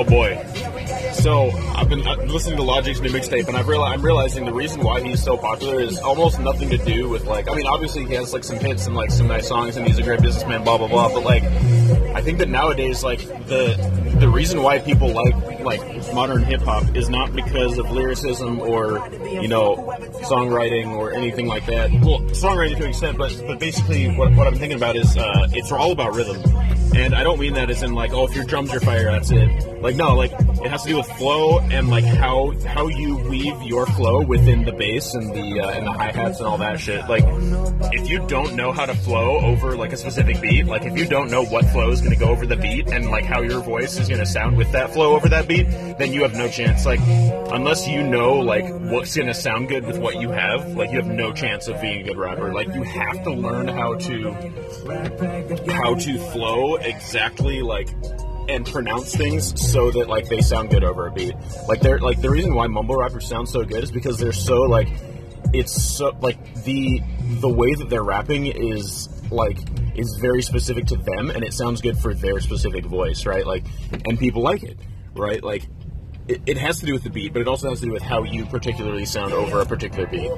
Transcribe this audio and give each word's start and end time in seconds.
Oh 0.00 0.04
boy. 0.04 0.42
So 1.12 1.50
I've 1.76 1.90
been 1.90 2.06
uh, 2.08 2.14
listening 2.24 2.56
to 2.56 2.62
Logic's 2.62 3.02
new 3.02 3.10
mixtape, 3.10 3.48
and 3.48 3.56
I've 3.56 3.68
real- 3.68 3.82
I'm 3.82 4.00
realizing 4.00 4.46
the 4.46 4.52
reason 4.54 4.82
why 4.82 5.02
he's 5.02 5.22
so 5.22 5.36
popular 5.36 5.78
is 5.78 5.98
almost 5.98 6.40
nothing 6.40 6.70
to 6.70 6.78
do 6.78 7.10
with 7.10 7.26
like. 7.26 7.50
I 7.50 7.54
mean, 7.54 7.66
obviously 7.66 8.06
he 8.06 8.14
has 8.14 8.32
like 8.32 8.42
some 8.42 8.58
hits 8.58 8.86
and 8.86 8.96
like 8.96 9.10
some 9.10 9.28
nice 9.28 9.46
songs, 9.46 9.76
and 9.76 9.86
he's 9.86 9.98
a 9.98 10.02
great 10.02 10.22
businessman, 10.22 10.64
blah 10.64 10.78
blah 10.78 10.88
blah. 10.88 11.12
But 11.12 11.24
like, 11.24 11.42
I 12.14 12.22
think 12.22 12.38
that 12.38 12.48
nowadays, 12.48 13.04
like 13.04 13.18
the 13.46 13.76
the 14.18 14.28
reason 14.30 14.62
why 14.62 14.78
people 14.78 15.12
like 15.12 15.60
like 15.60 16.14
modern 16.14 16.44
hip 16.44 16.62
hop 16.62 16.96
is 16.96 17.10
not 17.10 17.34
because 17.34 17.76
of 17.76 17.90
lyricism 17.90 18.58
or 18.60 19.06
you 19.26 19.48
know 19.48 19.76
songwriting 20.22 20.96
or 20.96 21.12
anything 21.12 21.46
like 21.46 21.66
that. 21.66 21.90
Well, 21.90 22.20
songwriting 22.30 22.78
to 22.78 22.84
an 22.84 22.88
extent, 22.90 23.18
but 23.18 23.38
but 23.46 23.60
basically 23.60 24.08
what, 24.16 24.32
what 24.34 24.46
I'm 24.46 24.56
thinking 24.56 24.78
about 24.78 24.96
is 24.96 25.14
uh, 25.18 25.48
it's 25.52 25.70
all 25.70 25.92
about 25.92 26.14
rhythm. 26.14 26.40
And 26.94 27.14
I 27.14 27.22
don't 27.22 27.38
mean 27.38 27.54
that 27.54 27.70
as 27.70 27.82
in 27.82 27.94
like, 27.94 28.12
oh, 28.12 28.26
if 28.26 28.34
your 28.34 28.44
drums 28.44 28.72
are 28.72 28.80
fire, 28.80 29.10
that's 29.10 29.30
it. 29.30 29.80
Like, 29.80 29.96
no, 29.96 30.14
like 30.14 30.32
it 30.32 30.70
has 30.70 30.82
to 30.82 30.88
do 30.88 30.96
with 30.96 31.06
flow 31.12 31.60
and 31.60 31.88
like 31.88 32.04
how 32.04 32.52
how 32.66 32.88
you 32.88 33.16
weave 33.28 33.62
your 33.62 33.86
flow 33.86 34.22
within 34.22 34.64
the 34.64 34.72
bass 34.72 35.14
and 35.14 35.34
the 35.34 35.60
uh, 35.60 35.70
and 35.70 35.86
the 35.86 35.92
hi 35.92 36.12
hats 36.12 36.38
and 36.38 36.46
all 36.46 36.58
that 36.58 36.78
shit. 36.78 37.08
Like, 37.08 37.24
if 37.92 38.08
you 38.08 38.26
don't 38.26 38.56
know 38.56 38.72
how 38.72 38.86
to 38.86 38.94
flow 38.94 39.40
over 39.40 39.76
like 39.76 39.92
a 39.92 39.96
specific 39.96 40.40
beat, 40.40 40.66
like 40.66 40.84
if 40.84 40.98
you 40.98 41.06
don't 41.06 41.30
know 41.30 41.44
what 41.44 41.64
flow 41.66 41.90
is 41.90 42.00
going 42.00 42.12
to 42.12 42.18
go 42.18 42.28
over 42.28 42.44
the 42.44 42.56
beat 42.56 42.88
and 42.88 43.10
like 43.10 43.24
how 43.24 43.40
your 43.40 43.62
voice 43.62 43.98
is 43.98 44.08
going 44.08 44.20
to 44.20 44.26
sound 44.26 44.56
with 44.56 44.70
that 44.72 44.92
flow 44.92 45.14
over 45.14 45.28
that 45.28 45.48
beat, 45.48 45.64
then 45.98 46.12
you 46.12 46.22
have 46.22 46.34
no 46.34 46.48
chance. 46.48 46.84
Like, 46.84 47.00
unless 47.52 47.88
you 47.88 48.02
know 48.02 48.34
like 48.34 48.68
what's 48.90 49.16
going 49.16 49.28
to 49.28 49.34
sound 49.34 49.68
good 49.68 49.86
with 49.86 49.98
what 49.98 50.20
you 50.20 50.30
have, 50.30 50.76
like 50.76 50.90
you 50.90 50.96
have 50.96 51.06
no 51.10 51.32
chance 51.32 51.68
of 51.68 51.80
being 51.80 52.02
a 52.02 52.04
good 52.04 52.18
rapper. 52.18 52.52
Like, 52.52 52.68
you 52.74 52.82
have 52.82 53.22
to 53.24 53.32
learn 53.32 53.68
how 53.68 53.94
to 53.94 54.32
how 55.72 55.94
to 55.94 56.18
flow 56.32 56.76
exactly 56.82 57.62
like 57.62 57.88
and 58.48 58.66
pronounce 58.66 59.14
things 59.14 59.70
so 59.70 59.90
that 59.92 60.08
like 60.08 60.28
they 60.28 60.40
sound 60.40 60.70
good 60.70 60.84
over 60.84 61.06
a 61.06 61.12
beat. 61.12 61.34
Like 61.68 61.80
they're 61.80 62.00
like 62.00 62.20
the 62.20 62.30
reason 62.30 62.54
why 62.54 62.66
mumble 62.66 62.96
rappers 62.96 63.26
sound 63.28 63.48
so 63.48 63.64
good 63.64 63.84
is 63.84 63.92
because 63.92 64.18
they're 64.18 64.32
so 64.32 64.62
like 64.62 64.88
it's 65.52 65.96
so 65.96 66.16
like 66.20 66.64
the 66.64 67.00
the 67.40 67.48
way 67.48 67.74
that 67.74 67.88
they're 67.88 68.02
rapping 68.02 68.46
is 68.46 69.08
like 69.30 69.58
is 69.96 70.16
very 70.20 70.42
specific 70.42 70.86
to 70.86 70.96
them 70.96 71.30
and 71.30 71.44
it 71.44 71.52
sounds 71.52 71.80
good 71.80 71.96
for 71.98 72.14
their 72.14 72.40
specific 72.40 72.84
voice, 72.84 73.26
right? 73.26 73.46
Like 73.46 73.64
and 74.06 74.18
people 74.18 74.42
like 74.42 74.62
it, 74.62 74.78
right? 75.14 75.42
Like 75.42 75.68
it, 76.26 76.42
it 76.46 76.58
has 76.58 76.80
to 76.80 76.86
do 76.86 76.92
with 76.92 77.04
the 77.04 77.10
beat, 77.10 77.32
but 77.32 77.42
it 77.42 77.48
also 77.48 77.68
has 77.68 77.80
to 77.80 77.86
do 77.86 77.92
with 77.92 78.02
how 78.02 78.22
you 78.22 78.46
particularly 78.46 79.04
sound 79.04 79.32
over 79.32 79.60
a 79.60 79.66
particular 79.66 80.06
beat. 80.06 80.30